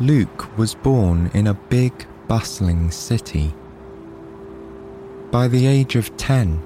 [0.00, 1.92] Luke was born in a big,
[2.26, 3.54] bustling city.
[5.30, 6.60] By the age of 10,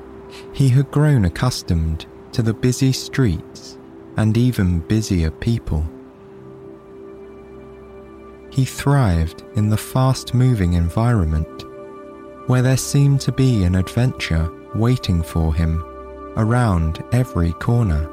[0.52, 3.76] he had grown accustomed to the busy streets
[4.16, 5.84] and even busier people.
[8.50, 11.64] He thrived in the fast moving environment
[12.46, 15.82] where there seemed to be an adventure waiting for him
[16.36, 18.08] around every corner.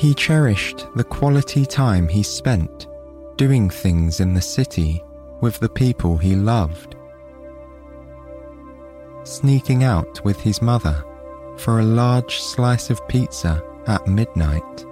[0.00, 2.86] He cherished the quality time he spent
[3.36, 5.04] doing things in the city
[5.42, 6.96] with the people he loved.
[9.24, 11.04] Sneaking out with his mother
[11.58, 14.86] for a large slice of pizza at midnight.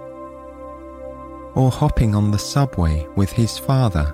[1.55, 4.13] Or hopping on the subway with his father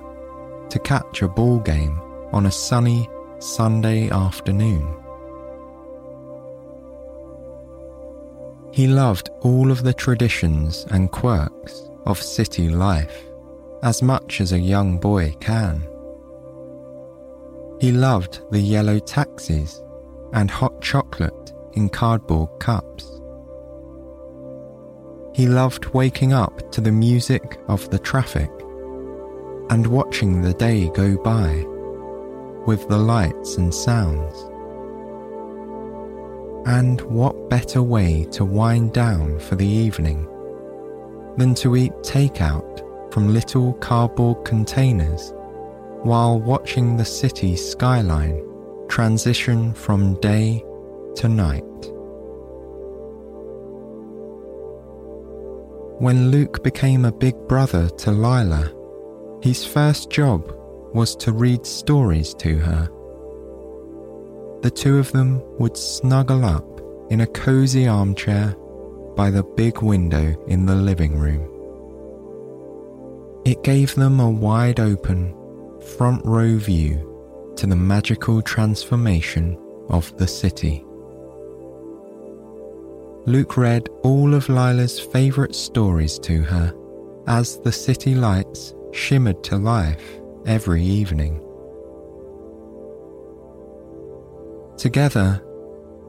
[0.70, 2.00] to catch a ball game
[2.32, 3.06] on a sunny
[3.38, 4.96] Sunday afternoon.
[8.76, 13.24] He loved all of the traditions and quirks of city life
[13.82, 15.80] as much as a young boy can.
[17.80, 19.82] He loved the yellow taxis
[20.34, 23.22] and hot chocolate in cardboard cups.
[25.34, 28.50] He loved waking up to the music of the traffic
[29.70, 31.64] and watching the day go by
[32.66, 34.36] with the lights and sounds.
[36.66, 40.26] And what better way to wind down for the evening
[41.36, 45.32] than to eat takeout from little cardboard containers
[46.02, 48.44] while watching the city skyline
[48.88, 50.64] transition from day
[51.14, 51.62] to night?
[56.00, 58.72] When Luke became a big brother to Lila,
[59.40, 60.52] his first job
[60.92, 62.90] was to read stories to her
[64.62, 66.80] the two of them would snuggle up
[67.10, 68.54] in a cozy armchair
[69.16, 71.52] by the big window in the living room.
[73.44, 75.34] It gave them a wide open,
[75.96, 79.56] front row view to the magical transformation
[79.88, 80.84] of the city.
[83.26, 86.74] Luke read all of Lila's favourite stories to her
[87.26, 91.40] as the city lights shimmered to life every evening.
[94.76, 95.42] Together,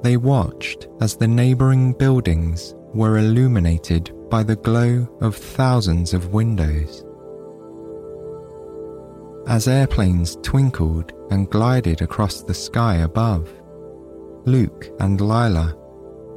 [0.04, 7.04] they watched as the neighbouring buildings were illuminated by the glow of thousands of windows.
[9.48, 13.50] As airplanes twinkled and glided across the sky above,
[14.46, 15.74] Luke and Lila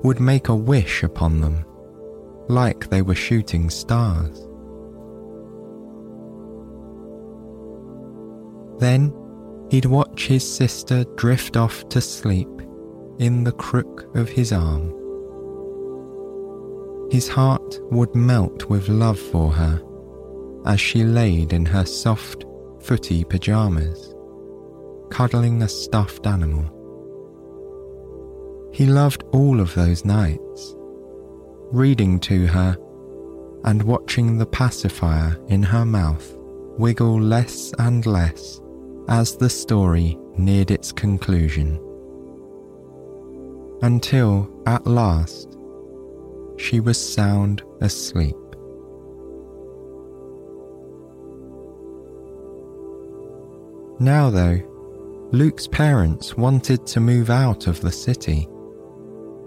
[0.05, 1.65] would make a wish upon them,
[2.49, 4.47] like they were shooting stars.
[8.79, 9.12] Then
[9.70, 12.48] he'd watch his sister drift off to sleep
[13.19, 14.97] in the crook of his arm.
[17.10, 19.82] His heart would melt with love for her
[20.66, 22.44] as she laid in her soft,
[22.81, 24.14] footy pyjamas,
[25.10, 26.64] cuddling a stuffed animal.
[28.72, 30.75] He loved all of those nights,
[31.72, 32.76] reading to her
[33.64, 36.37] and watching the pacifier in her mouth
[36.78, 38.60] wiggle less and less
[39.10, 41.78] as the story neared its conclusion.
[43.82, 45.59] Until, at last,
[46.56, 48.37] she was sound asleep.
[53.99, 54.60] Now, though,
[55.32, 58.49] Luke's parents wanted to move out of the city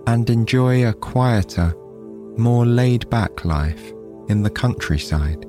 [0.08, 1.74] and enjoy a quieter,
[2.38, 3.94] more laid back life
[4.28, 5.46] in the countryside.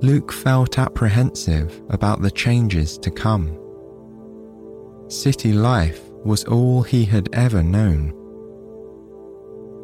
[0.00, 3.58] Luke felt apprehensive about the changes to come.
[5.08, 8.14] City life was all he had ever known.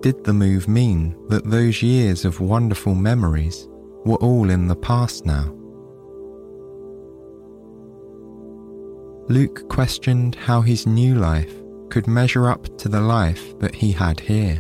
[0.03, 3.67] Did the move mean that those years of wonderful memories
[4.05, 5.53] were all in the past now?
[9.29, 11.55] Luke questioned how his new life
[11.89, 14.57] could measure up to the life that he had here.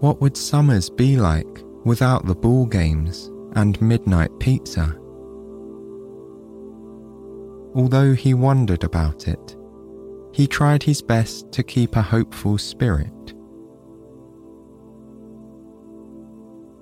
[0.00, 4.96] What would summers be like without the ball games and midnight pizza.
[7.74, 9.56] although he wondered about it,
[10.32, 13.34] he tried his best to keep a hopeful spirit.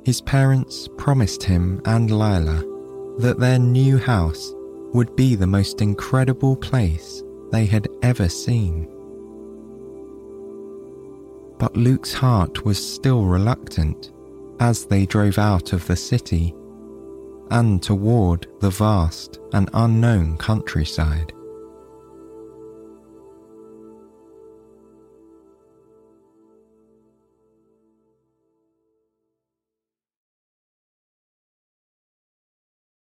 [0.05, 2.65] His parents promised him and Lila
[3.19, 4.55] that their new house
[4.95, 8.89] would be the most incredible place they had ever seen.
[11.59, 14.13] But Luke's heart was still reluctant
[14.61, 16.55] as they drove out of the city
[17.51, 21.33] and toward the vast and unknown countryside.